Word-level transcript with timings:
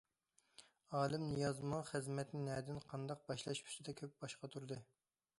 ئالىم 0.99 1.25
نىيازمۇ 1.33 1.81
خىزمەتنى 1.89 2.41
نەدىن، 2.47 2.79
قانداق 2.93 3.21
باشلاش 3.27 3.61
ئۈستىدە 3.67 3.95
كۆپ 4.01 4.17
باش 4.25 4.35
قاتۇردى. 4.45 4.79